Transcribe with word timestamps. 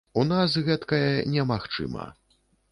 У 0.19 0.21
нас 0.29 0.55
гэткае 0.69 1.13
немагчыма. 1.37 2.11